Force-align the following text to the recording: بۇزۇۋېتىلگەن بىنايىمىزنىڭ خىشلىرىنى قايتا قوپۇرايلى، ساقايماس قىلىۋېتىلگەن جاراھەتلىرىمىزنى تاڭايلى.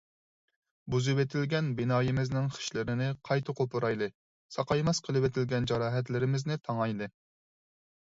بۇزۇۋېتىلگەن 0.95 1.67
بىنايىمىزنىڭ 1.81 2.49
خىشلىرىنى 2.57 3.11
قايتا 3.31 3.57
قوپۇرايلى، 3.61 4.09
ساقايماس 4.59 5.05
قىلىۋېتىلگەن 5.11 5.73
جاراھەتلىرىمىزنى 5.75 6.63
تاڭايلى. 6.69 7.15